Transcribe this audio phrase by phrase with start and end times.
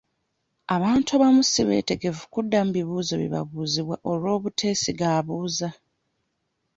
[0.75, 5.69] Abantu abamu si beetegefu kuddamu bibuuzo bibabuuzibwa olw'obuteesiga abuuza.